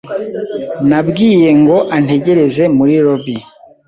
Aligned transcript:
Nabwiye 0.89 1.49
ngo 1.59 1.77
antegereze 1.97 2.63
muri 2.77 2.93
lobby. 3.05 3.35